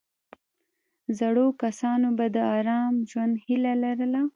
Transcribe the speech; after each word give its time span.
زړو 1.19 1.47
کسانو 1.63 2.07
به 2.17 2.25
د 2.35 2.37
آرام 2.57 2.93
ژوند 3.09 3.33
هیله 3.45 3.73
لرله. 3.83 4.21